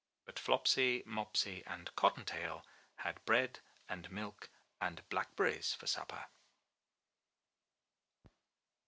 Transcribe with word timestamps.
'* 0.15 0.25
But 0.25 0.39
Flopsy, 0.39 1.03
Mopsy 1.05 1.61
and 1.67 1.95
Cottontail 1.95 2.65
had 2.95 3.23
bread 3.23 3.59
and 3.87 4.11
milk 4.11 4.49
and 4.81 5.07
blackberries 5.09 5.75
for 5.75 5.85
supper. 5.85 6.25